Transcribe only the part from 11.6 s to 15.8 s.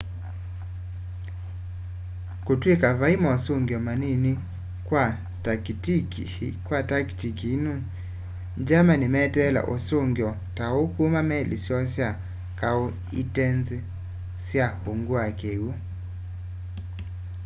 syoo sya kau itenziîe sya ungu wa kiwu